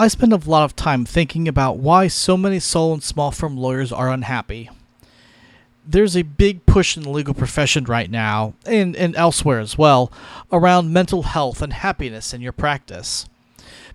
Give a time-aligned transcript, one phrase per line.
[0.00, 3.58] I spend a lot of time thinking about why so many solo and small firm
[3.58, 4.70] lawyers are unhappy.
[5.86, 10.10] There's a big push in the legal profession right now, and, and elsewhere as well,
[10.50, 13.26] around mental health and happiness in your practice.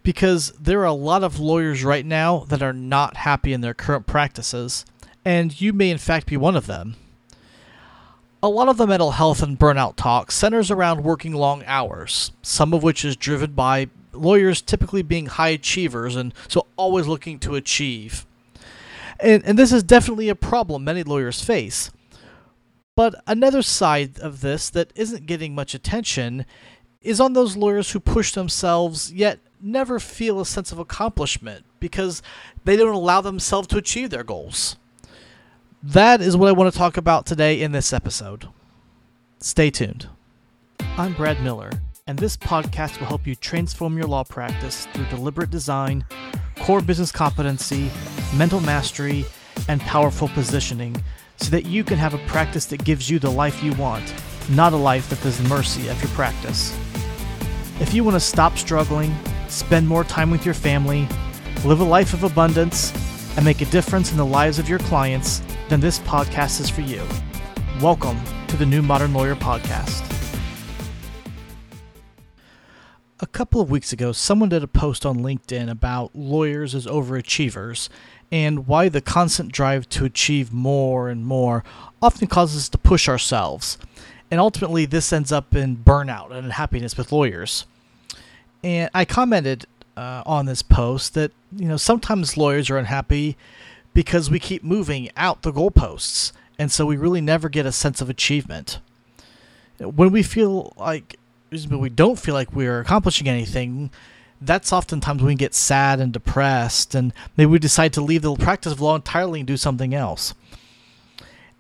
[0.03, 3.73] Because there are a lot of lawyers right now that are not happy in their
[3.73, 4.85] current practices,
[5.25, 6.97] and you may in fact be one of them.
[8.43, 12.75] A lot of the mental health and burnout talk centers around working long hours, some
[12.75, 17.55] of which is driven by lawyers typically being high achievers and so always looking to
[17.55, 18.25] achieve.
[19.19, 21.91] And, and this is definitely a problem many lawyers face.
[22.95, 26.45] But another side of this that isn't getting much attention
[27.01, 32.21] is on those lawyers who push themselves yet never feel a sense of accomplishment because
[32.63, 34.77] they don't allow themselves to achieve their goals.
[35.83, 38.47] That is what I want to talk about today in this episode.
[39.39, 40.09] Stay tuned.
[40.97, 41.69] I'm Brad Miller
[42.07, 46.05] and this podcast will help you transform your law practice through deliberate design,
[46.59, 47.89] core business competency,
[48.35, 49.25] mental mastery,
[49.67, 50.95] and powerful positioning
[51.37, 54.13] so that you can have a practice that gives you the life you want,
[54.51, 56.77] not a life that the mercy of your practice.
[57.79, 59.13] If you want to stop struggling,
[59.47, 61.07] spend more time with your family,
[61.65, 62.93] live a life of abundance,
[63.35, 66.81] and make a difference in the lives of your clients, then this podcast is for
[66.81, 67.01] you.
[67.81, 70.14] Welcome to the New Modern Lawyer Podcast.
[73.21, 77.87] A couple of weeks ago, someone did a post on LinkedIn about lawyers as overachievers
[78.29, 81.63] and why the constant drive to achieve more and more
[82.01, 83.77] often causes us to push ourselves.
[84.29, 87.65] And ultimately, this ends up in burnout and unhappiness with lawyers.
[88.61, 93.37] And I commented uh, on this post that, you know, sometimes lawyers are unhappy
[93.93, 96.33] because we keep moving out the goalposts.
[96.59, 98.79] And so we really never get a sense of achievement.
[99.77, 101.17] When we feel like
[101.65, 103.91] but we don't feel like we're accomplishing anything,
[104.41, 108.35] that's oftentimes when we get sad and depressed, and maybe we decide to leave the
[108.35, 110.33] practice of law entirely and do something else.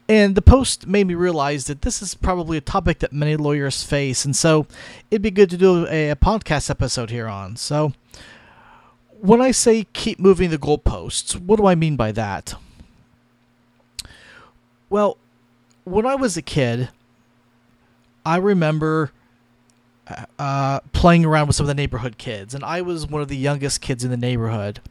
[0.07, 3.83] And the post made me realize that this is probably a topic that many lawyers
[3.83, 4.67] face, and so
[5.09, 7.55] it'd be good to do a, a podcast episode here on.
[7.55, 7.93] So,
[9.19, 12.53] when I say keep moving the goalposts, what do I mean by that?
[14.89, 15.17] Well,
[15.85, 16.89] when I was a kid,
[18.25, 19.11] I remember
[20.39, 23.37] uh, playing around with some of the neighborhood kids, and I was one of the
[23.37, 24.81] youngest kids in the neighborhood.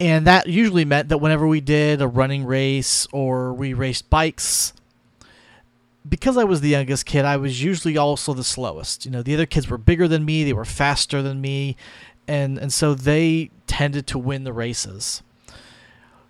[0.00, 4.72] And that usually meant that whenever we did a running race or we raced bikes,
[6.06, 9.04] because I was the youngest kid, I was usually also the slowest.
[9.04, 11.76] You know, the other kids were bigger than me, they were faster than me,
[12.26, 15.22] and and so they tended to win the races.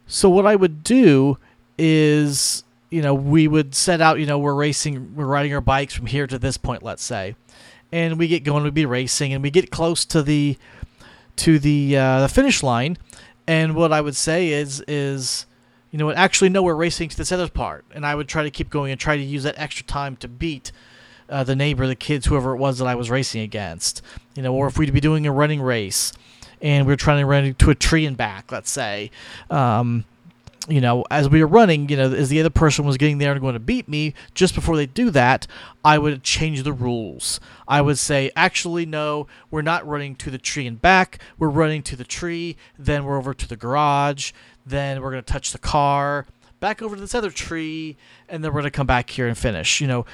[0.06, 1.38] So what I would do
[1.78, 2.64] is,
[2.94, 6.06] you know, we would set out, you know, we're racing, we're riding our bikes from
[6.06, 7.34] here to this point, let's say
[7.94, 8.64] and we get going.
[8.64, 10.58] we'd be racing, and we get close to the
[11.36, 12.98] to the uh, the finish line.
[13.46, 15.46] And what I would say is is
[15.92, 16.10] you know?
[16.10, 18.90] Actually, no, we're racing to this other part, and I would try to keep going
[18.90, 20.72] and try to use that extra time to beat.
[21.26, 24.02] Uh, the neighbor, the kids, whoever it was that I was racing against,
[24.34, 26.12] you know, or if we'd be doing a running race,
[26.60, 29.10] and we are trying to run to a tree and back, let's say,
[29.48, 30.04] um,
[30.68, 33.32] you know, as we were running, you know, as the other person was getting there
[33.32, 35.46] and going to beat me, just before they do that,
[35.84, 37.38] I would change the rules.
[37.68, 41.18] I would say, actually, no, we're not running to the tree and back.
[41.38, 44.32] We're running to the tree, then we're over to the garage,
[44.64, 46.26] then we're going to touch the car,
[46.60, 47.96] back over to this other tree,
[48.28, 49.82] and then we're going to come back here and finish.
[49.82, 50.06] You know,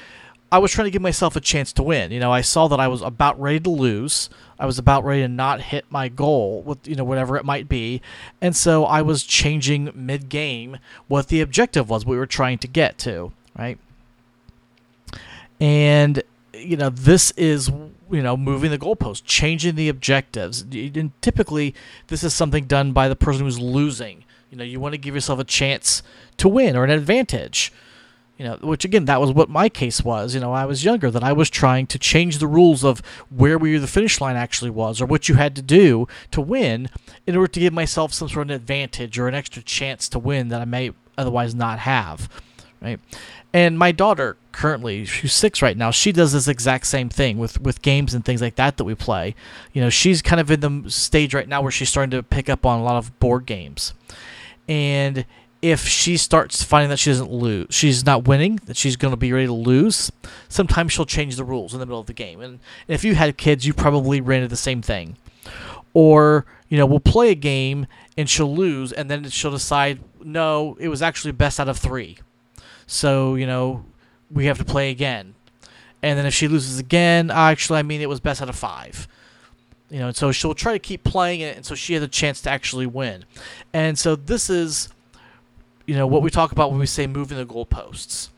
[0.53, 2.11] I was trying to give myself a chance to win.
[2.11, 4.28] You know, I saw that I was about ready to lose.
[4.59, 7.69] I was about ready to not hit my goal with you know whatever it might
[7.69, 8.03] be,
[8.41, 10.78] and so I was changing mid game
[11.09, 13.78] what the objective was we were trying to get to, right?
[15.61, 16.22] And
[16.53, 17.69] you know this is
[18.11, 20.62] you know moving the goalpost, changing the objectives.
[20.62, 21.75] And typically,
[22.09, 24.25] this is something done by the person who's losing.
[24.50, 26.03] You know, you want to give yourself a chance
[26.38, 27.72] to win or an advantage
[28.41, 31.11] you know which again that was what my case was you know i was younger
[31.11, 34.71] that i was trying to change the rules of where we the finish line actually
[34.71, 36.89] was or what you had to do to win
[37.26, 40.19] in order to give myself some sort of an advantage or an extra chance to
[40.19, 42.31] win that i may otherwise not have
[42.81, 42.99] right?
[43.53, 47.61] And my daughter currently she's six right now she does this exact same thing with
[47.61, 49.35] with games and things like that that we play.
[49.73, 52.49] You know she's kind of in the stage right now where she's starting to pick
[52.49, 53.94] up on a lot of board games.
[54.69, 55.25] And
[55.62, 59.17] if she starts finding that she doesn't lose, she's not winning, that she's going to
[59.17, 60.11] be ready to lose,
[60.49, 62.41] sometimes she'll change the rules in the middle of the game.
[62.41, 65.17] And if you had kids, you probably ran into the same thing.
[65.93, 67.87] Or, you know, we'll play a game
[68.17, 72.19] and she'll lose, and then she'll decide, no, it was actually best out of three.
[72.87, 73.85] So, you know,
[74.31, 75.35] we have to play again.
[76.03, 79.09] And then if she loses again, actually, I mean, it was best out of five.
[79.91, 82.09] You know, and so she'll try to keep playing it, and so she has a
[82.09, 83.25] chance to actually win.
[83.73, 84.89] And so this is,
[85.90, 88.28] you know, what we talk about when we say moving the goalposts.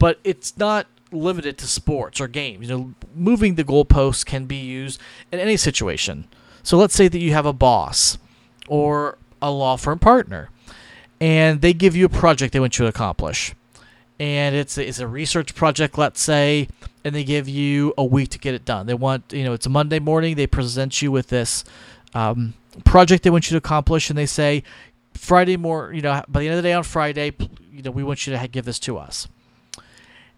[0.00, 2.68] But it's not limited to sports or games.
[2.68, 5.00] You know, moving the goalposts can be used
[5.30, 6.26] in any situation.
[6.64, 8.18] So let's say that you have a boss
[8.66, 10.50] or a law firm partner,
[11.20, 13.54] and they give you a project they want you to accomplish.
[14.18, 16.66] And it's a, it's a research project, let's say,
[17.04, 18.86] and they give you a week to get it done.
[18.86, 20.34] They want, you know, it's a Monday morning.
[20.34, 21.62] They present you with this
[22.14, 22.54] um,
[22.84, 24.64] project they want you to accomplish, and they say,
[25.16, 27.32] Friday more, you know, by the end of the day on Friday,
[27.72, 29.28] you know, we want you to give this to us.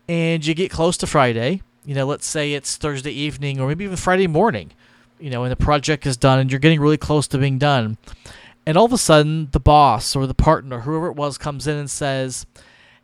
[0.08, 3.84] And you get close to Friday, you know, let's say it's Thursday evening or maybe
[3.84, 4.72] even Friday morning,
[5.18, 7.98] you know, and the project is done and you're getting really close to being done.
[8.64, 11.76] And all of a sudden, the boss or the partner, whoever it was, comes in
[11.76, 12.46] and says,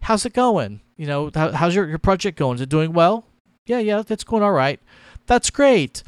[0.00, 0.80] How's it going?
[0.98, 2.56] You know, how, how's your, your project going?
[2.56, 3.24] Is it doing well?
[3.66, 4.80] yeah, yeah, it's going all right.
[5.26, 6.02] That's great.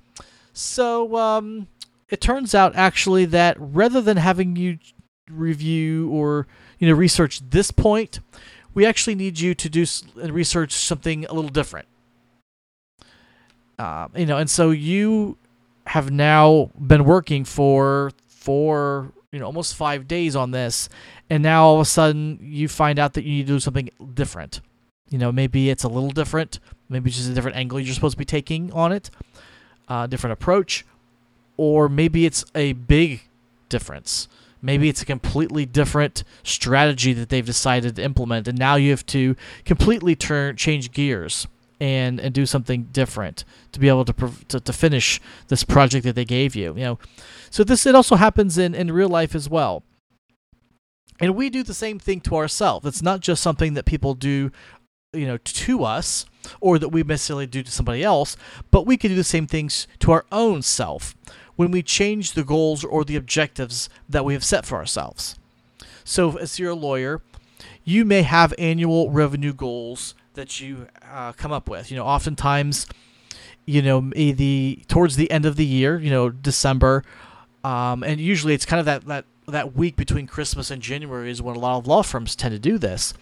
[0.52, 1.68] So um,
[2.10, 4.78] it turns out actually that rather than having you
[5.30, 6.46] review or
[6.78, 8.20] you know research this point,
[8.74, 9.84] we actually need you to do
[10.20, 11.88] and research something a little different.
[13.78, 15.36] Uh, you know, and so you
[15.86, 20.88] have now been working for for you know almost five days on this,
[21.28, 23.90] and now all of a sudden you find out that you need to do something
[24.14, 24.60] different.
[25.10, 26.58] You know, maybe it's a little different,
[26.88, 29.10] maybe just a different angle you're supposed to be taking on it,
[29.88, 30.84] uh, different approach,
[31.56, 33.22] or maybe it's a big
[33.68, 34.28] difference.
[34.62, 39.06] Maybe it's a completely different strategy that they've decided to implement, and now you have
[39.06, 41.46] to completely turn change gears
[41.78, 46.14] and and do something different to be able to to, to finish this project that
[46.14, 46.74] they gave you.
[46.74, 46.98] You know,
[47.50, 49.82] so this it also happens in in real life as well.
[51.18, 52.86] And we do the same thing to ourselves.
[52.86, 54.50] It's not just something that people do
[55.12, 56.26] you know to us
[56.60, 58.36] or that we necessarily do to somebody else
[58.70, 61.14] but we can do the same things to our own self
[61.56, 65.36] when we change the goals or the objectives that we have set for ourselves
[66.04, 67.20] so as you're a lawyer
[67.84, 72.86] you may have annual revenue goals that you uh, come up with you know oftentimes
[73.64, 77.02] you know the towards the end of the year you know december
[77.64, 81.40] um, and usually it's kind of that that that week between Christmas and January is
[81.40, 83.14] when a lot of law firms tend to do this.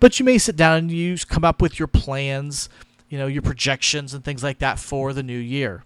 [0.00, 2.68] But you may sit down and you come up with your plans,
[3.08, 5.84] you know, your projections and things like that for the new year.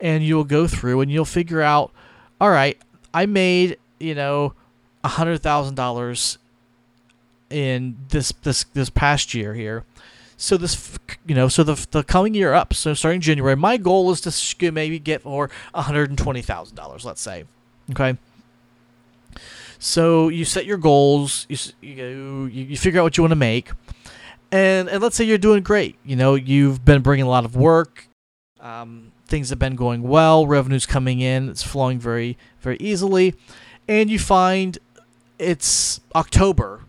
[0.00, 1.90] And you'll go through and you'll figure out,
[2.40, 2.78] all right,
[3.14, 4.52] I made, you know,
[5.02, 6.38] a hundred thousand dollars
[7.48, 9.84] in this this this past year here.
[10.36, 14.10] So this, you know, so the the coming year up, so starting January, my goal
[14.10, 17.44] is to maybe get for a one hundred and twenty thousand dollars, let's say,
[17.90, 18.18] okay.
[19.78, 23.70] So you set your goals, you you, you figure out what you want to make,
[24.52, 25.96] and and let's say you're doing great.
[26.04, 28.06] You know, you've been bringing a lot of work.
[28.60, 30.46] Um, things have been going well.
[30.46, 31.48] Revenue's coming in.
[31.48, 33.34] It's flowing very very easily,
[33.88, 34.78] and you find
[35.38, 36.82] it's October,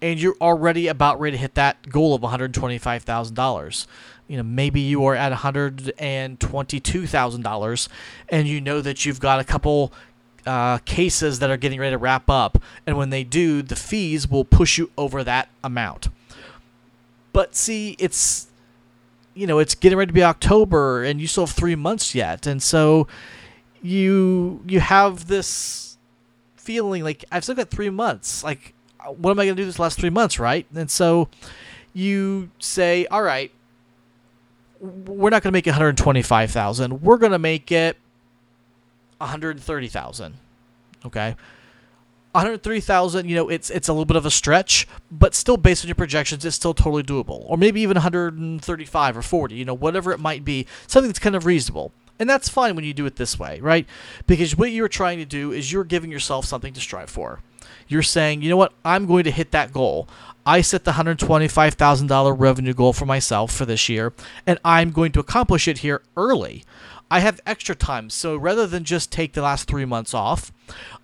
[0.00, 3.86] and you're already about ready to hit that goal of one hundred twenty-five thousand dollars
[4.28, 7.88] you know maybe you are at $122,000
[8.30, 9.92] and you know that you've got a couple
[10.46, 14.28] uh, cases that are getting ready to wrap up, and when they do, the fees
[14.28, 16.08] will push you over that amount.
[17.32, 18.48] But see, it's
[19.34, 22.46] you know it's getting ready to be October, and you still have three months yet,
[22.46, 23.06] and so
[23.82, 25.98] you you have this
[26.56, 28.44] feeling like I've still got three months.
[28.44, 30.66] Like, uh, what am I going to do this last three months, right?
[30.74, 31.28] And so
[31.92, 33.50] you say, all right,
[34.80, 37.02] we're not going to make it 125,000.
[37.02, 37.96] We're going to make it
[39.18, 40.34] 130,000.
[41.04, 41.36] Okay.
[42.32, 45.88] 130,000, you know, it's it's a little bit of a stretch, but still based on
[45.88, 47.44] your projections, it's still totally doable.
[47.46, 51.36] Or maybe even 135 or 40, you know, whatever it might be, something that's kind
[51.36, 51.92] of reasonable.
[52.18, 53.86] And that's fine when you do it this way, right?
[54.26, 57.40] Because what you're trying to do is you're giving yourself something to strive for.
[57.88, 60.08] You're saying, you know what, I'm going to hit that goal.
[60.44, 64.12] I set the $125,000 revenue goal for myself for this year,
[64.46, 66.64] and I'm going to accomplish it here early.
[67.12, 68.08] I have extra time.
[68.08, 70.50] So rather than just take the last three months off,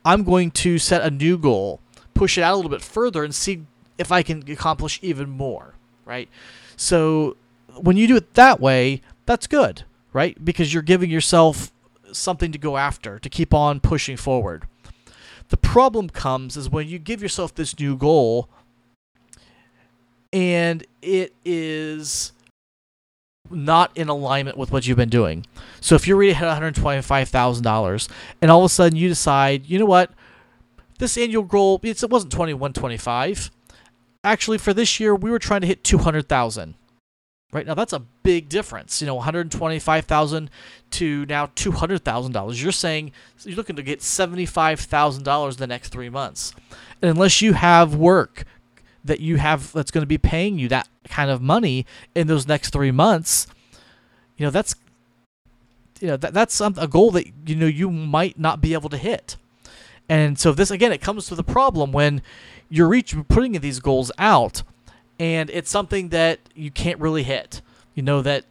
[0.07, 1.81] I'm going to set a new goal,
[2.15, 3.67] push it out a little bit further, and see
[3.99, 5.75] if I can accomplish even more,
[6.07, 6.31] right?
[6.77, 7.37] So
[7.77, 9.85] when you do it that way, that's good,
[10.15, 10.43] right?
[10.43, 11.73] Because you're giving yourself
[12.11, 14.65] something to go after, to keep on pushing forward.
[15.51, 18.49] The problem comes is when you give yourself this new goal
[20.33, 22.33] and it is
[23.51, 25.47] not in alignment with what you've been doing.
[25.81, 28.09] So if you're ready to hit $125,000
[28.43, 30.11] and all of a sudden you decide, you know what,
[30.99, 33.51] this annual goal, it wasn't 2125.
[34.25, 36.75] Actually, for this year, we were trying to hit 200,000.
[37.51, 39.01] Right now, that's a big difference.
[39.01, 40.51] You know, one hundred twenty-five thousand
[40.91, 42.63] to now two hundred thousand dollars.
[42.63, 43.13] You're saying
[43.43, 46.53] you're looking to get seventy-five thousand dollars the next three months,
[47.01, 48.45] and unless you have work
[49.09, 51.85] that you have that's going to be paying you that kind of money
[52.15, 53.47] in those next three months,
[54.37, 54.75] you know that's
[56.01, 58.97] you know that that's a goal that you know you might not be able to
[58.97, 59.37] hit.
[60.09, 62.23] And so this again, it comes to the problem when
[62.71, 64.63] you're reach putting these goals out
[65.19, 67.61] and it's something that you can't really hit.
[67.95, 68.45] You know that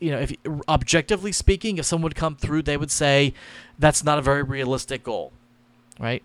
[0.00, 0.32] you know if
[0.68, 3.34] objectively speaking, if someone would come through, they would say
[3.78, 5.32] that's not a very realistic goal,
[5.98, 6.22] right?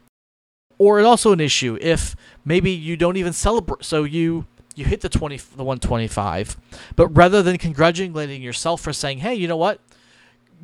[0.77, 2.15] Or also an issue if
[2.46, 3.84] maybe you don't even celebrate.
[3.84, 6.58] So you you hit the twenty the one twenty five,
[6.96, 9.80] but rather than congratulating yourself for saying, hey, you know what?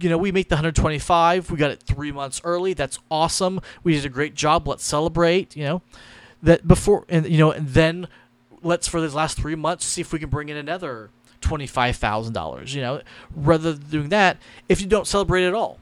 [0.02, 1.52] You know, we make the 125.
[1.52, 2.74] We got it three months early.
[2.74, 3.60] That's awesome.
[3.84, 4.66] We did a great job.
[4.66, 5.58] Let's celebrate.
[5.58, 5.82] You know,
[6.42, 8.08] that before and you know, and then
[8.64, 11.10] let's for these last three months see if we can bring in another
[11.42, 12.74] twenty-five thousand dollars.
[12.74, 13.02] You know,
[13.36, 14.38] rather than doing that,
[14.68, 15.80] if you don't celebrate at all,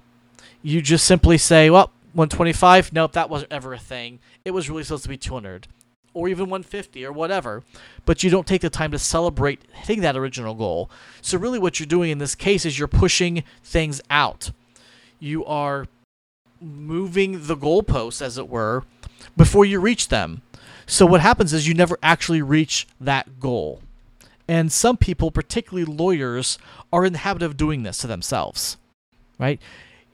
[0.61, 2.91] you just simply say, "Well, one twenty-five.
[2.91, 4.17] Nope, that wasn't ever a thing.
[4.43, 5.67] It was really supposed to be two hundred,
[6.15, 7.63] or even one fifty, or whatever."
[8.05, 10.89] But you don't take the time to celebrate hitting that original goal.
[11.21, 14.49] So really, what you're doing in this case is you're pushing things out.
[15.19, 15.85] You are
[16.59, 18.83] moving the goalposts, as it were,
[19.37, 20.41] before you reach them.
[20.87, 23.81] So what happens is you never actually reach that goal.
[24.47, 26.57] And some people, particularly lawyers,
[26.91, 28.77] are in the habit of doing this to themselves.
[29.37, 29.61] Right?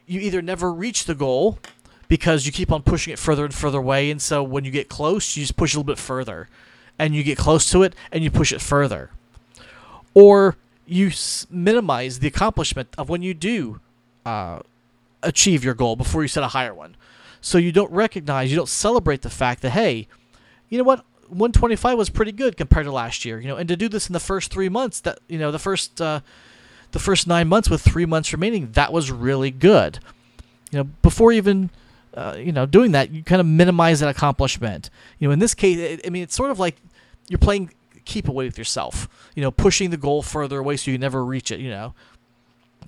[0.05, 1.59] You either never reach the goal
[2.13, 4.87] because you keep on pushing it further and further away, and so when you get
[4.87, 6.47] close, you just push a little bit further.
[6.99, 9.09] And you get close to it and you push it further.
[10.13, 10.55] Or
[10.85, 11.09] you
[11.49, 13.79] minimize the accomplishment of when you do
[14.27, 14.59] uh,
[15.23, 16.95] achieve your goal before you set a higher one.
[17.41, 20.07] So you don't recognize, you don't celebrate the fact that, hey,
[20.69, 20.99] you know what?
[21.29, 23.39] 125 was pretty good compared to last year.
[23.39, 25.57] You know, and to do this in the first three months, that you know, the
[25.57, 26.19] first uh,
[26.91, 29.97] the first nine months with three months remaining, that was really good.
[30.69, 31.71] You know, before even
[32.15, 34.89] uh, you know doing that, you kind of minimize that accomplishment.
[35.19, 36.75] You know, in this case, it, I mean, it's sort of like
[37.27, 37.71] you're playing
[38.05, 39.07] keep away with yourself.
[39.35, 41.59] You know, pushing the goal further away so you never reach it.
[41.59, 41.93] You know,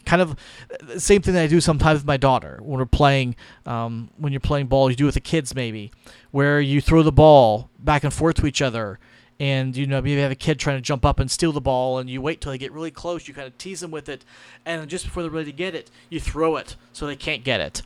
[0.05, 0.36] kind of
[0.82, 3.36] the same thing that I do sometimes with my daughter when we're playing.
[3.65, 5.91] Um, when you're playing ball, you do with the kids maybe,
[6.32, 9.00] where you throw the ball back and forth to each other,
[9.39, 11.62] and you know maybe you have a kid trying to jump up and steal the
[11.62, 13.27] ball, and you wait till they get really close.
[13.27, 14.24] You kind of tease them with it,
[14.65, 17.60] and just before they're ready to get it, you throw it so they can't get
[17.60, 17.82] it.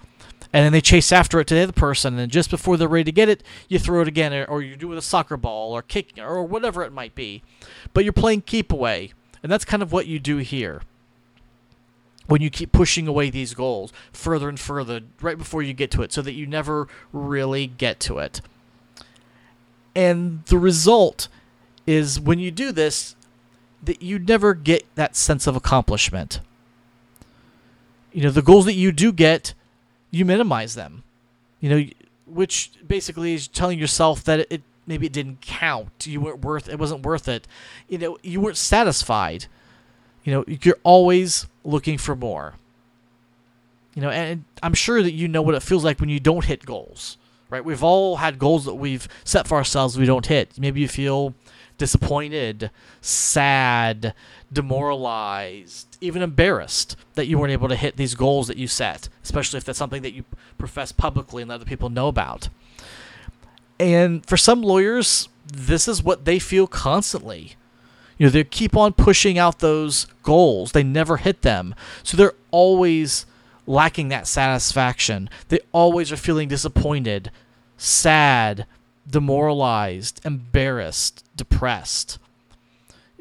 [0.51, 3.03] And then they chase after it to the other person, and just before they're ready
[3.03, 5.73] to get it, you throw it again, or you do it with a soccer ball,
[5.73, 7.43] or kicking, or whatever it might be.
[7.93, 9.11] But you're playing keep away,
[9.43, 10.81] and that's kind of what you do here
[12.29, 16.03] when you keep pushing away these goals further and further right before you get to
[16.03, 18.39] it so that you never really get to it.
[19.95, 21.27] And the result
[21.87, 23.15] is when you do this
[23.81, 26.39] that you never get that sense of accomplishment.
[28.11, 29.53] You know, the goals that you do get,
[30.11, 31.03] you minimize them.
[31.59, 31.85] You know,
[32.25, 36.07] which basically is telling yourself that it maybe it didn't count.
[36.07, 37.47] You weren't worth it wasn't worth it.
[37.87, 39.47] You know, you weren't satisfied
[40.23, 42.53] you know, you're always looking for more.
[43.95, 46.45] You know, and I'm sure that you know what it feels like when you don't
[46.45, 47.17] hit goals,
[47.49, 47.65] right?
[47.65, 50.59] We've all had goals that we've set for ourselves we don't hit.
[50.59, 51.33] Maybe you feel
[51.79, 52.69] disappointed,
[53.01, 54.13] sad,
[54.53, 59.57] demoralized, even embarrassed that you weren't able to hit these goals that you set, especially
[59.57, 60.23] if that's something that you
[60.59, 62.49] profess publicly and let other people know about.
[63.79, 67.55] And for some lawyers, this is what they feel constantly.
[68.17, 70.73] You know, they keep on pushing out those goals.
[70.73, 71.73] They never hit them.
[72.03, 73.25] So they're always
[73.65, 75.29] lacking that satisfaction.
[75.47, 77.31] They always are feeling disappointed,
[77.77, 78.65] sad,
[79.09, 82.19] demoralized, embarrassed, depressed.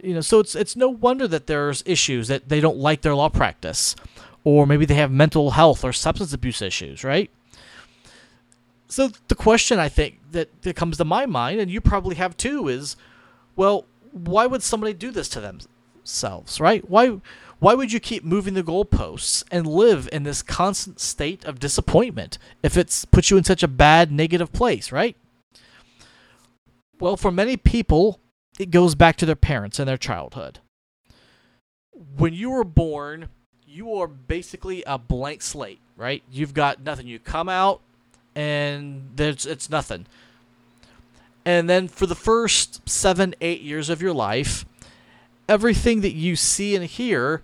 [0.03, 3.15] You know, so it's it's no wonder that there's issues that they don't like their
[3.15, 3.97] law practice
[4.45, 7.31] or maybe they have mental health or substance abuse issues, right?
[8.89, 12.37] So the question I think that, that comes to my mind, and you probably have
[12.37, 12.97] too, is
[13.57, 16.89] well, why would somebody do this to themselves, right?
[16.89, 17.21] Why
[17.59, 22.39] why would you keep moving the goalposts and live in this constant state of disappointment
[22.63, 25.17] if it's puts you in such a bad negative place, right?
[27.01, 28.21] Well, for many people,
[28.59, 30.59] it goes back to their parents and their childhood.
[32.17, 33.29] When you were born,
[33.67, 36.23] you are basically a blank slate, right?
[36.31, 37.07] You've got nothing.
[37.07, 37.81] You come out
[38.35, 40.07] and there's it's nothing.
[41.45, 44.65] And then for the first seven, eight years of your life,
[45.49, 47.43] everything that you see and hear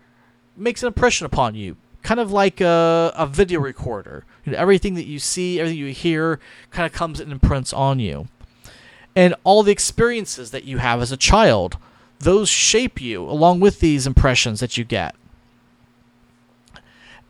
[0.56, 1.76] makes an impression upon you.
[2.02, 4.24] Kind of like a, a video recorder.
[4.44, 6.38] You know, everything that you see, everything you hear
[6.70, 8.28] kind of comes and imprints on you.
[9.16, 11.76] And all the experiences that you have as a child,
[12.18, 15.14] those shape you along with these impressions that you get.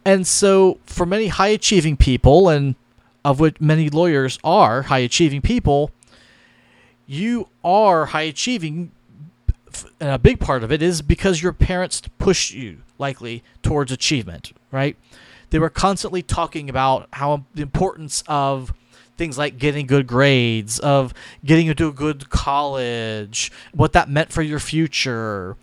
[0.05, 2.75] And so, for many high achieving people, and
[3.25, 5.91] of which many lawyers are high achieving people,
[7.07, 8.93] you are high achieving.
[9.99, 14.53] And a big part of it is because your parents push you likely towards achievement,
[14.71, 14.97] right?
[15.51, 18.73] They were constantly talking about how the importance of
[19.17, 24.43] things like getting good grades, of getting into a good college, what that meant for
[24.43, 25.57] your future,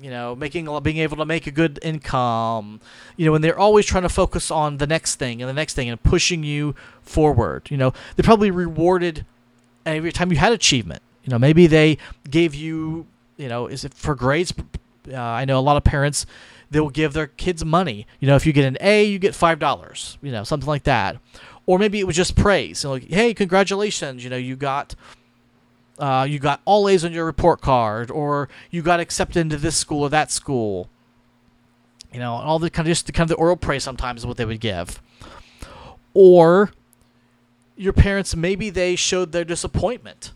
[0.00, 2.80] you know, making being able to make a good income,
[3.16, 5.74] you know, and they're always trying to focus on the next thing and the next
[5.74, 7.70] thing and pushing you forward.
[7.70, 9.24] You know, they probably rewarded
[9.84, 11.02] every time you had achievement.
[11.24, 13.06] You know, maybe they gave you,
[13.36, 14.54] you know, is it for grades?
[15.10, 16.26] Uh, I know a lot of parents
[16.70, 18.06] they will give their kids money.
[18.20, 20.18] You know, if you get an A, you get five dollars.
[20.22, 21.16] You know, something like that.
[21.70, 22.82] Or maybe it was just praise.
[22.82, 24.24] You know, like, hey, congratulations!
[24.24, 24.96] You know, you got
[26.00, 29.76] uh, you got all A's on your report card, or you got accepted into this
[29.76, 30.88] school or that school.
[32.12, 34.26] You know, all the kind of just the kind of the oral praise sometimes is
[34.26, 35.00] what they would give.
[36.12, 36.72] Or
[37.76, 40.32] your parents maybe they showed their disappointment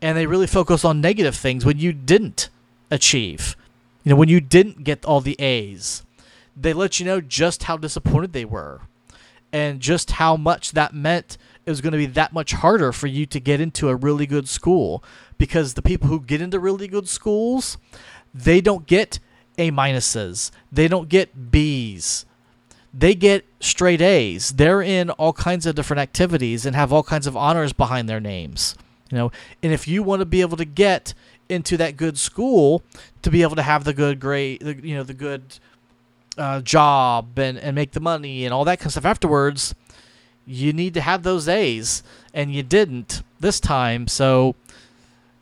[0.00, 2.48] and they really focus on negative things when you didn't
[2.92, 3.56] achieve.
[4.04, 6.04] You know, when you didn't get all the A's.
[6.56, 8.82] They let you know just how disappointed they were
[9.56, 13.06] and just how much that meant it was going to be that much harder for
[13.06, 15.02] you to get into a really good school
[15.38, 17.78] because the people who get into really good schools,
[18.34, 19.18] they don't get
[19.56, 22.26] A minuses, they don't get B's.
[22.92, 24.50] They get straight A's.
[24.50, 28.20] They're in all kinds of different activities and have all kinds of honors behind their
[28.20, 28.74] names.
[29.10, 29.32] You know,
[29.62, 31.14] and if you want to be able to get
[31.48, 32.82] into that good school,
[33.22, 35.58] to be able to have the good grade, you know, the good
[36.38, 39.74] uh, job and, and make the money and all that kind of stuff afterwards,
[40.46, 42.02] you need to have those A's,
[42.32, 44.06] and you didn't this time.
[44.06, 44.54] So,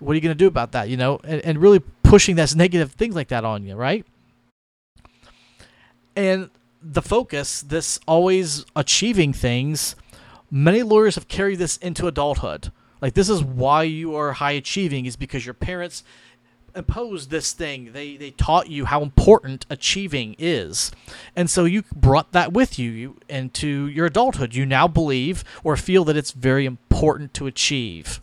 [0.01, 0.89] what are you going to do about that?
[0.89, 4.07] You know, and, and really pushing that negative things like that on you, right?
[6.17, 6.51] And
[6.83, 9.97] the focus, this always achieving things,
[10.51, 12.71] many lawyers have carried this into adulthood.
[13.01, 16.05] Like this is why you are high achieving is because your parents
[16.75, 17.93] imposed this thing.
[17.93, 20.91] They they taught you how important achieving is,
[21.37, 24.55] and so you brought that with you, you into your adulthood.
[24.55, 28.21] You now believe or feel that it's very important to achieve.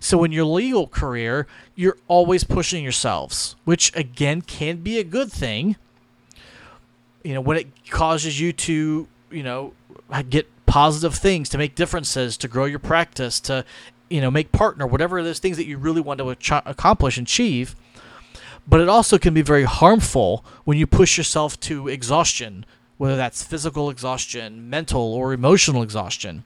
[0.00, 5.32] So in your legal career, you're always pushing yourselves, which again can be a good
[5.32, 5.76] thing.
[7.24, 9.72] You know, when it causes you to, you know,
[10.28, 13.64] get positive things, to make differences, to grow your practice, to
[14.08, 16.28] you know make partner whatever those things that you really want to
[16.66, 17.74] accomplish and achieve.
[18.68, 22.66] But it also can be very harmful when you push yourself to exhaustion
[22.98, 26.44] whether that's physical exhaustion mental or emotional exhaustion.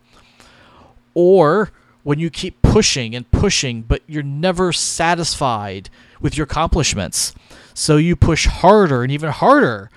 [1.15, 1.71] Or
[2.03, 7.35] when you keep pushing and pushing but you're never satisfied with your accomplishments.
[7.75, 9.91] So you push harder and even harder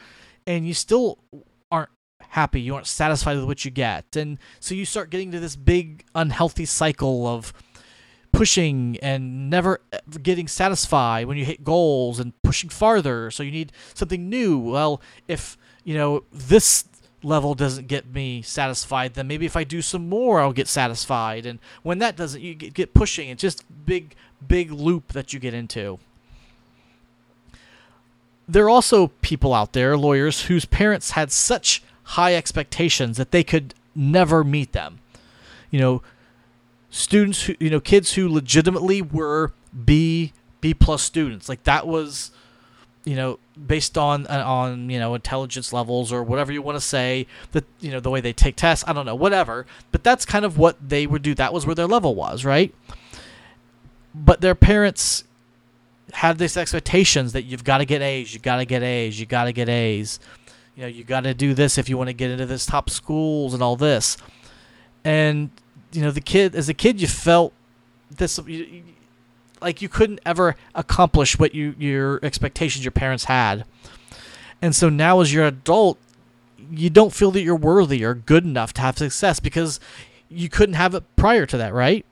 [0.45, 1.17] and you still
[2.33, 4.15] happy, you aren't satisfied with what you get.
[4.15, 7.53] And so you start getting to this big unhealthy cycle of
[8.31, 9.81] pushing and never
[10.23, 13.29] getting satisfied when you hit goals and pushing farther.
[13.29, 14.57] So you need something new.
[14.57, 16.85] Well, if, you know, this
[17.21, 21.45] level doesn't get me satisfied, then maybe if I do some more, I'll get satisfied.
[21.45, 23.29] And when that doesn't, you get pushing.
[23.29, 24.15] It's just big,
[24.45, 25.99] big loop that you get into.
[28.47, 33.43] There are also people out there, lawyers, whose parents had such high expectations that they
[33.43, 34.99] could never meet them.
[35.71, 36.01] You know,
[36.89, 39.51] students who you know kids who legitimately were
[39.85, 41.49] B B plus students.
[41.49, 42.31] Like that was
[43.03, 46.81] you know based on uh, on you know intelligence levels or whatever you want to
[46.81, 49.65] say that you know the way they take tests I don't know whatever.
[49.91, 51.33] But that's kind of what they would do.
[51.33, 52.73] That was where their level was right?
[54.15, 55.23] But their parents
[56.13, 59.25] had these expectations that you've got to get A's you got to get A's you
[59.25, 60.19] got to get A's
[60.75, 62.89] you know, you got to do this if you want to get into this top
[62.89, 64.17] schools and all this.
[65.03, 65.49] And
[65.91, 67.53] you know, the kid as a kid, you felt
[68.09, 68.83] this you,
[69.61, 73.65] like you couldn't ever accomplish what you your expectations your parents had.
[74.61, 75.97] And so now as you're an adult,
[76.71, 79.79] you don't feel that you're worthy or good enough to have success because
[80.29, 82.05] you couldn't have it prior to that, right?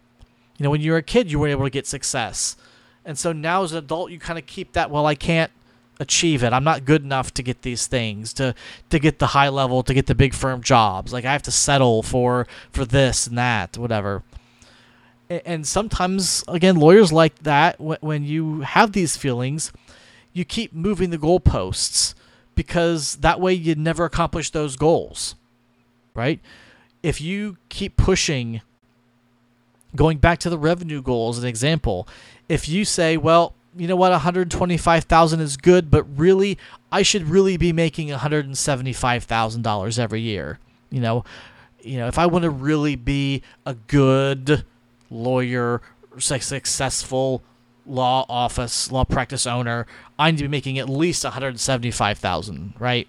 [0.57, 2.55] You know, when you were a kid, you were able to get success.
[3.03, 5.51] And so now as an adult, you kind of keep that, well, I can't
[6.01, 6.51] achieve it.
[6.51, 8.55] I'm not good enough to get these things, to
[8.89, 11.13] to get the high level, to get the big firm jobs.
[11.13, 14.23] Like I have to settle for for this and that, whatever.
[15.29, 17.79] And sometimes, again, lawyers like that.
[17.79, 19.71] When you have these feelings,
[20.33, 22.15] you keep moving the goalposts
[22.53, 25.35] because that way you never accomplish those goals,
[26.13, 26.41] right?
[27.01, 28.61] If you keep pushing,
[29.95, 32.09] going back to the revenue goal as an example,
[32.49, 36.57] if you say, well, you know what, 125,000 is good, but really
[36.91, 40.59] I should really be making $175,000 every year.
[40.89, 41.23] You know,
[41.81, 44.65] you know, if I want to really be a good
[45.09, 45.81] lawyer,
[46.17, 47.41] successful
[47.85, 49.87] law office, law practice owner,
[50.19, 53.07] I need to be making at least 175,000, right?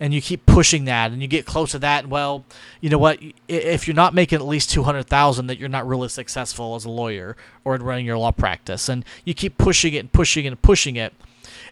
[0.00, 2.44] And you keep pushing that and you get close to that, well,
[2.80, 6.74] you know what, if you're not making at least 200,000 that you're not really successful
[6.74, 10.12] as a lawyer or in running your law practice and you keep pushing it and
[10.12, 11.14] pushing it and pushing it.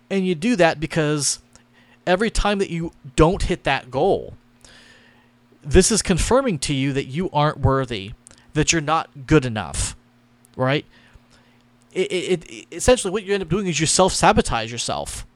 [0.08, 1.40] And you do that because
[2.06, 4.34] every time that you don't hit that goal,
[5.62, 8.12] this is confirming to you that you aren't worthy,
[8.54, 9.96] that you're not good enough,
[10.56, 10.84] right?
[11.92, 15.26] It, it, it, essentially what you end up doing is you self sabotage yourself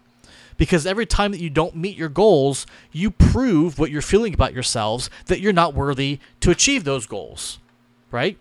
[0.57, 4.53] because every time that you don't meet your goals, you prove what you're feeling about
[4.53, 7.59] yourselves that you're not worthy to achieve those goals,
[8.11, 8.39] right?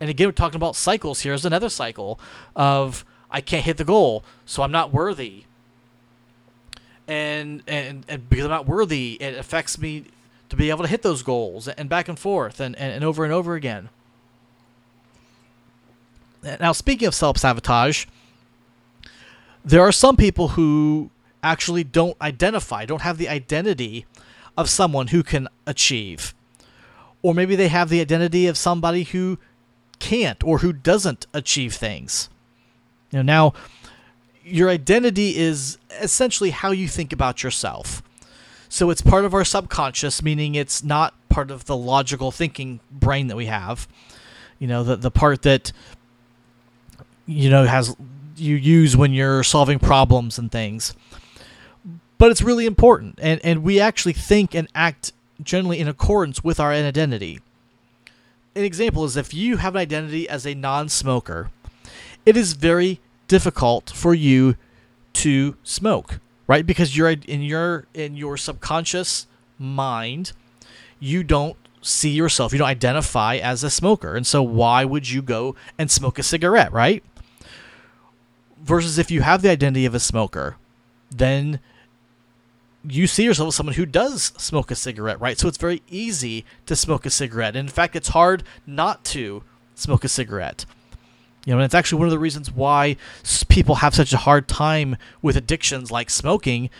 [0.00, 1.20] And again, we're talking about cycles.
[1.20, 2.18] Here's another cycle
[2.54, 5.44] of I can't hit the goal, so I'm not worthy.
[7.06, 10.04] And, and and because I'm not worthy, it affects me
[10.48, 13.24] to be able to hit those goals and back and forth and, and, and over
[13.24, 13.88] and over again.
[16.42, 18.06] Now, speaking of self sabotage,
[19.64, 21.10] there are some people who
[21.42, 24.06] actually don't identify, don't have the identity
[24.56, 26.34] of someone who can achieve.
[27.22, 29.38] Or maybe they have the identity of somebody who
[29.98, 32.28] can't or who doesn't achieve things.
[33.10, 33.54] You know, now,
[34.44, 38.02] your identity is essentially how you think about yourself.
[38.68, 43.28] So it's part of our subconscious, meaning it's not part of the logical thinking brain
[43.28, 43.88] that we have.
[44.58, 45.72] You know, the the part that
[47.26, 47.96] you know has
[48.36, 50.94] you use when you're solving problems and things.
[52.18, 56.58] But it's really important and and we actually think and act generally in accordance with
[56.58, 57.40] our identity.
[58.54, 61.50] An example is if you have an identity as a non-smoker,
[62.26, 64.56] it is very difficult for you
[65.12, 66.66] to smoke right?
[66.66, 69.28] Because you're in your in your subconscious
[69.60, 70.32] mind,
[70.98, 75.22] you don't see yourself, you don't identify as a smoker, and so why would you
[75.22, 77.04] go and smoke a cigarette, right?
[78.60, 80.56] Versus if you have the identity of a smoker,
[81.10, 81.60] then
[82.84, 85.38] you see yourself as someone who does smoke a cigarette, right?
[85.38, 87.56] So it's very easy to smoke a cigarette.
[87.56, 89.42] And in fact, it's hard not to
[89.74, 90.64] smoke a cigarette.
[91.44, 92.96] You know, and it's actually one of the reasons why
[93.48, 96.70] people have such a hard time with addictions like smoking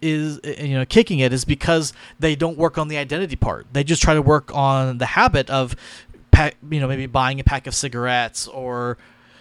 [0.00, 3.66] is eh, you know kicking it is because they don't work on the identity part.
[3.72, 5.74] They just try to work on the habit of
[6.70, 8.98] you know maybe buying a pack of cigarettes or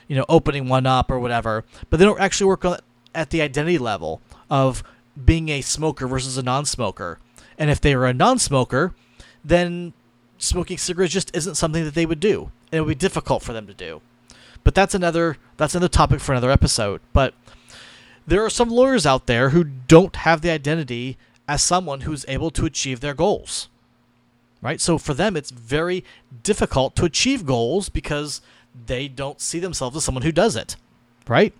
[0.07, 2.79] you know opening one up or whatever, but they don't actually work on
[3.13, 4.83] at the identity level of
[5.25, 7.19] being a smoker versus a non-smoker.
[7.57, 8.93] And if they were a non-smoker,
[9.43, 9.93] then
[10.37, 12.51] smoking cigarettes just isn't something that they would do.
[12.71, 14.01] and It would be difficult for them to do.
[14.63, 17.01] But that's another that's another topic for another episode.
[17.13, 17.33] But
[18.25, 22.51] there are some lawyers out there who don't have the identity as someone who's able
[22.51, 23.69] to achieve their goals.
[24.61, 24.81] Right?
[24.81, 26.03] So for them it's very
[26.43, 28.41] difficult to achieve goals because
[28.85, 30.75] they don't see themselves as someone who does it.
[31.27, 31.53] Right?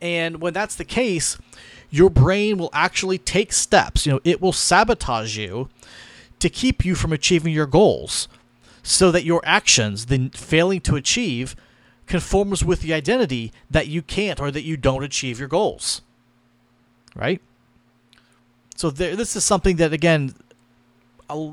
[0.00, 1.38] And when that's the case,
[1.92, 4.06] your brain will actually take steps.
[4.06, 5.68] You know, it will sabotage you
[6.40, 8.26] to keep you from achieving your goals
[8.82, 11.54] so that your actions, the failing to achieve,
[12.06, 16.00] conforms with the identity that you can't or that you don't achieve your goals.
[17.14, 17.42] Right?
[18.74, 20.34] So there, this is something that, again,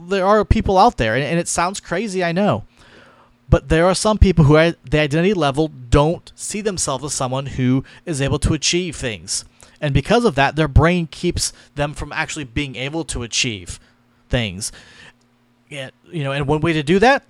[0.07, 2.63] there are people out there, and, and it sounds crazy, I know.
[3.49, 7.47] But there are some people who, at the identity level, don't see themselves as someone
[7.47, 9.43] who is able to achieve things.
[9.81, 13.79] And because of that, their brain keeps them from actually being able to achieve
[14.27, 14.71] things.
[15.69, 17.23] Yeah, you know, and one way to do that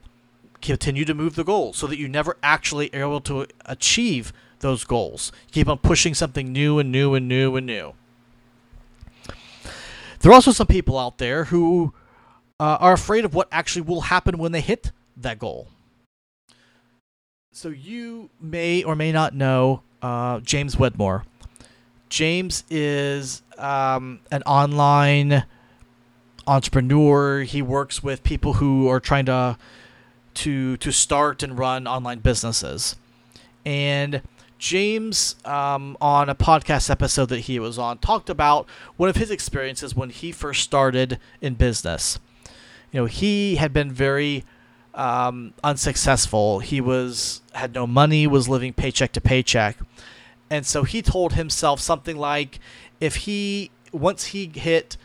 [0.61, 4.83] continue to move the goal so that you never actually are able to achieve those
[4.83, 5.31] goals.
[5.51, 7.93] keep on pushing something new and new and new and new.
[10.19, 11.93] There are also some people out there who
[12.59, 15.69] uh, are afraid of what actually will happen when they hit that goal.
[17.53, 21.23] So you may or may not know uh, James Wedmore.
[22.09, 25.45] James is um, an online
[26.47, 27.43] entrepreneur.
[27.43, 29.57] He works with people who are trying to
[30.35, 32.95] to to start and run online businesses.
[33.65, 34.21] And
[34.57, 38.67] James, um, on a podcast episode that he was on, talked about
[38.97, 42.19] one of his experiences when he first started in business.
[42.91, 44.43] You know, he had been very
[44.95, 46.59] um, unsuccessful.
[46.59, 49.77] He was had no money, was living paycheck to paycheck,
[50.49, 52.59] and so he told himself something like,
[52.99, 54.97] if he once he hit,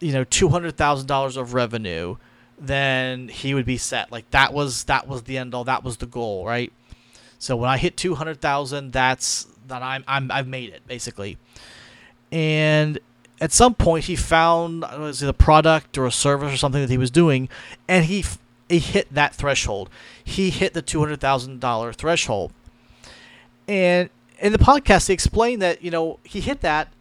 [0.00, 2.16] you know, two hundred thousand dollars of revenue,
[2.58, 4.10] then he would be set.
[4.10, 5.64] Like that was that was the end all.
[5.64, 6.72] That was the goal, right?
[7.38, 11.38] So when I hit 200,000, that's that I'm, I'm I've made it basically.
[12.32, 12.98] And
[13.40, 16.90] at some point, he found was it a product or a service or something that
[16.90, 17.48] he was doing,
[17.86, 18.24] and he
[18.68, 19.88] he hit that threshold.
[20.22, 22.52] He hit the two hundred thousand dollar threshold.
[23.66, 24.08] And
[24.40, 26.92] in the podcast, they explained that you know he hit that,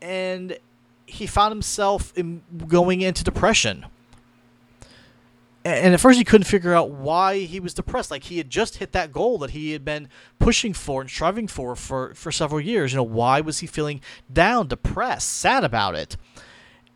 [0.00, 0.58] and
[1.06, 3.86] he found himself in going into depression
[5.66, 8.10] and at first he couldn't figure out why he was depressed.
[8.12, 11.48] Like he had just hit that goal that he had been pushing for and striving
[11.48, 12.92] for for for several years.
[12.92, 14.00] You know, why was he feeling
[14.32, 16.16] down, depressed, sad about it?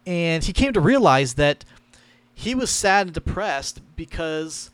[0.07, 1.65] And he came to realize that
[2.33, 4.71] he was sad and depressed because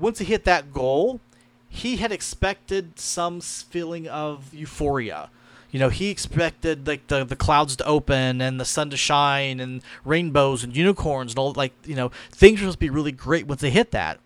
[0.00, 1.20] once he hit that goal,
[1.68, 5.30] he had expected some feeling of euphoria
[5.70, 9.60] you know, he expected like the the clouds to open and the sun to shine
[9.60, 13.12] and rainbows and unicorns and all like you know things were supposed to be really
[13.12, 14.18] great once they hit that.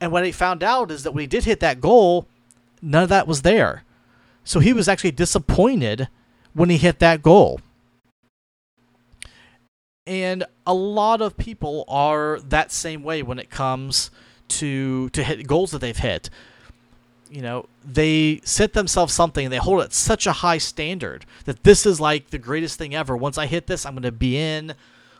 [0.00, 2.26] And what he found out is that when he did hit that goal,
[2.80, 3.84] none of that was there.
[4.44, 6.08] So he was actually disappointed
[6.54, 7.60] when he hit that goal.
[10.04, 14.10] And a lot of people are that same way when it comes
[14.48, 16.30] to to hit goals that they've hit
[17.32, 21.64] you know, they set themselves something and they hold it such a high standard that
[21.64, 23.16] this is like the greatest thing ever.
[23.16, 24.74] Once I hit this, I'm going to be in,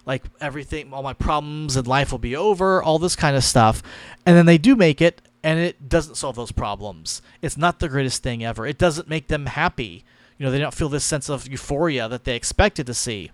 [0.04, 3.82] like everything, all my problems in life will be over, all this kind of stuff.
[4.26, 7.22] And then they do make it and it doesn't solve those problems.
[7.40, 8.66] It's not the greatest thing ever.
[8.66, 10.04] It doesn't make them happy.
[10.38, 13.30] You know, they don't feel this sense of euphoria that they expected to see.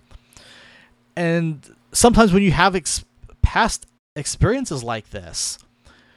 [1.17, 3.05] And sometimes when you have ex-
[3.43, 5.59] past experiences like this,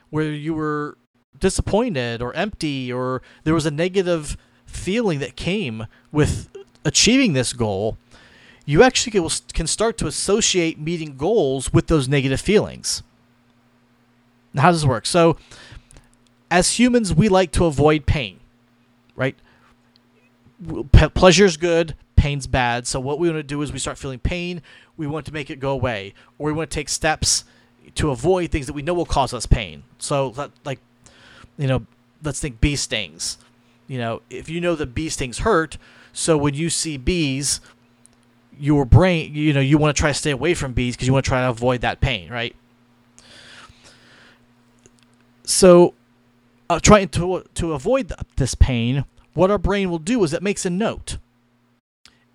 [0.10, 0.98] where you were
[1.40, 6.50] disappointed or empty or there was a negative feeling that came with
[6.86, 7.98] achieving this goal,
[8.66, 13.04] you actually can start to associate meeting goals with those negative feelings.
[14.54, 15.06] Now, how does this work?
[15.06, 15.38] So,
[16.50, 18.40] as humans, we like to avoid pain,
[19.16, 19.36] right?
[21.14, 22.86] Pleasure is good, pain's bad.
[22.86, 24.62] So, what we want to do is we start feeling pain,
[24.98, 27.46] we want to make it go away, or we want to take steps
[27.96, 29.84] to avoid things that we know will cause us pain.
[29.98, 30.80] So, like
[31.58, 31.86] you know,
[32.24, 33.38] let's think bee stings.
[33.88, 35.78] You know, if you know that bee stings hurt,
[36.14, 37.62] so when you see bees,
[38.58, 41.14] your brain, you know, you want to try to stay away from bees because you
[41.14, 42.56] want to try to avoid that pain, right?
[45.44, 45.94] So,
[46.70, 50.44] uh, trying to to avoid th- this pain, what our brain will do is it
[50.44, 51.18] makes a note.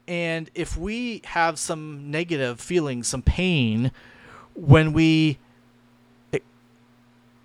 [0.09, 3.91] And if we have some negative feelings, some pain,
[4.55, 5.39] when we
[6.33, 6.39] eh,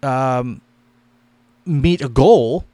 [0.03, 0.61] um,
[1.65, 2.65] meet a goal,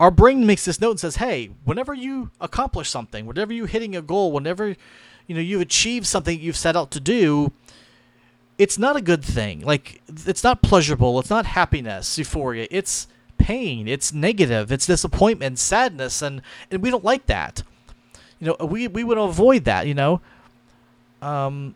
[0.00, 3.96] our brain makes this note and says, "Hey, whenever you accomplish something, whenever you're hitting
[3.96, 4.76] a goal, whenever
[5.26, 7.52] you know you achieve something you've set out to do,
[8.58, 9.60] it's not a good thing.
[9.60, 11.18] Like it's not pleasurable.
[11.18, 12.68] It's not happiness, euphoria.
[12.70, 13.88] It's pain.
[13.88, 14.70] It's negative.
[14.70, 17.62] It's disappointment, sadness, and and we don't like that.
[18.40, 19.86] You know, we we want to avoid that.
[19.86, 20.20] You know,
[21.22, 21.74] um,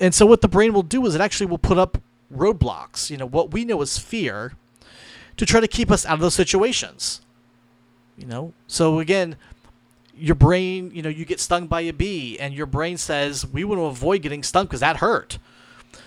[0.00, 1.98] and so what the brain will do is it actually will put up
[2.34, 3.10] roadblocks.
[3.10, 4.52] You know, what we know is fear
[5.36, 7.20] to try to keep us out of those situations.
[8.16, 9.36] You know, so again,
[10.16, 13.64] your brain, you know, you get stung by a bee, and your brain says, We
[13.64, 15.38] want to avoid getting stung because that hurt.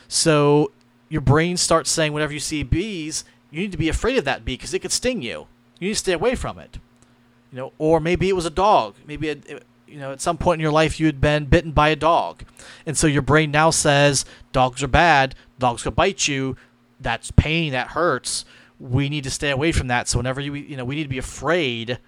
[0.07, 0.71] So
[1.09, 4.45] your brain starts saying, whenever you see bees, you need to be afraid of that
[4.45, 5.47] bee because it could sting you.
[5.79, 6.77] You need to stay away from it.
[7.51, 8.95] You know, or maybe it was a dog.
[9.07, 11.89] Maybe it, you know, at some point in your life you had been bitten by
[11.89, 12.43] a dog,
[12.85, 15.33] and so your brain now says dogs are bad.
[15.57, 16.55] Dogs could bite you.
[16.99, 17.71] That's pain.
[17.71, 18.45] That hurts
[18.79, 20.07] we need to stay away from that.
[20.07, 21.99] So whenever you you know we need to be afraid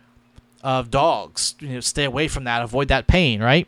[0.63, 3.67] of dogs, you know, stay away from that, avoid that pain, right?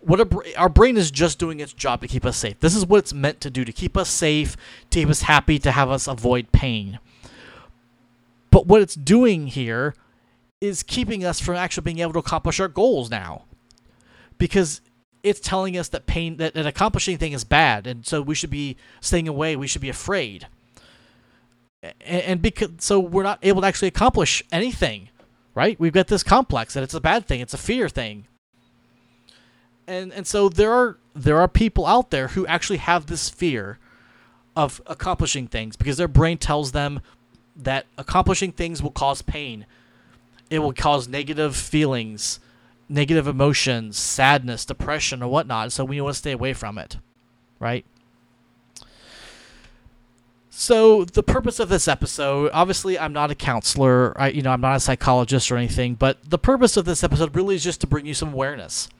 [0.00, 2.58] What a, our brain is just doing its job to keep us safe.
[2.60, 4.56] This is what it's meant to do to keep us safe,
[4.90, 6.98] to keep us happy, to have us avoid pain.
[8.50, 9.94] But what it's doing here
[10.60, 13.44] is keeping us from actually being able to accomplish our goals now.
[14.38, 14.80] Because
[15.22, 18.50] it's telling us that pain that, that accomplishing thing is bad and so we should
[18.50, 20.48] be staying away, we should be afraid
[21.82, 25.08] and, and because so we're not able to actually accomplish anything,
[25.54, 25.78] right?
[25.78, 28.26] We've got this complex that it's a bad thing, it's a fear thing,
[29.86, 33.78] and and so there are there are people out there who actually have this fear
[34.56, 37.00] of accomplishing things because their brain tells them
[37.56, 39.66] that accomplishing things will cause pain.
[40.50, 42.38] It will cause negative feelings,
[42.88, 45.72] negative emotions, sadness, depression, or whatnot.
[45.72, 46.98] So we want to stay away from it,
[47.58, 47.86] right?
[50.54, 54.12] So the purpose of this episode, obviously, I'm not a counselor.
[54.20, 55.94] I, you know, I'm not a psychologist or anything.
[55.94, 58.90] But the purpose of this episode really is just to bring you some awareness.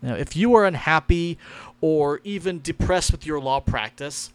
[0.00, 1.36] Know, if you are unhappy
[1.82, 4.32] or even depressed with your law practice,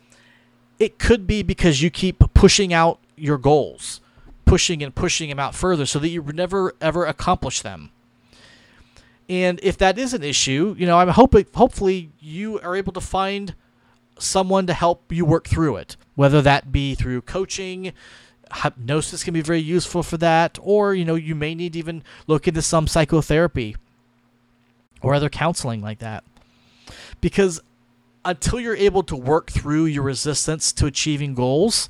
[0.77, 3.99] it could be because you keep pushing out your goals,
[4.45, 7.89] pushing and pushing them out further so that you never ever accomplish them.
[9.27, 13.01] And if that is an issue, you know, I'm hoping hopefully you are able to
[13.01, 13.55] find
[14.21, 17.93] someone to help you work through it, whether that be through coaching,
[18.53, 22.03] hypnosis can be very useful for that, or you know, you may need to even
[22.27, 23.75] look into some psychotherapy
[25.01, 26.23] or other counseling like that.
[27.21, 27.61] Because
[28.23, 31.89] until you're able to work through your resistance to achieving goals,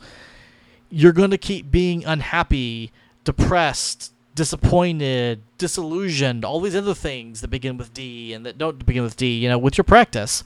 [0.89, 2.91] you're going to keep being unhappy,
[3.23, 9.03] depressed, disappointed, disillusioned, all these other things that begin with D and that don't begin
[9.03, 10.43] with D, you know, with your practice.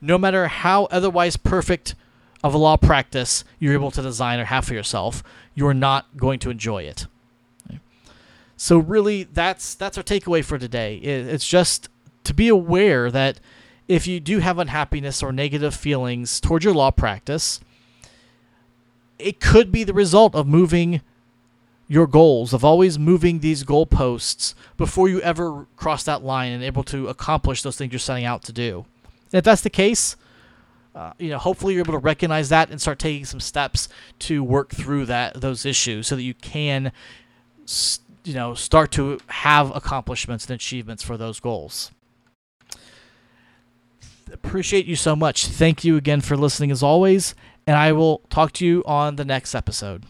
[0.00, 1.94] No matter how otherwise perfect
[2.42, 5.22] of a law practice you're able to design or have for yourself,
[5.54, 7.06] you're not going to enjoy it.
[8.56, 10.96] So really that's that's our takeaway for today.
[10.96, 11.88] It's just
[12.24, 13.40] to be aware that
[13.86, 17.60] if you do have unhappiness or negative feelings towards your law practice,
[19.18, 21.00] it could be the result of moving
[21.88, 26.84] your goals, of always moving these goalposts before you ever cross that line and able
[26.84, 28.84] to accomplish those things you're setting out to do.
[29.32, 30.16] And if that's the case,
[30.94, 33.88] uh, you know, hopefully you're able to recognize that and start taking some steps
[34.20, 36.92] to work through that those issues so that you can,
[38.24, 41.90] you know, start to have accomplishments and achievements for those goals
[44.32, 45.46] appreciate you so much.
[45.46, 47.34] Thank you again for listening as always,
[47.66, 50.04] and I will talk to you on the next episode.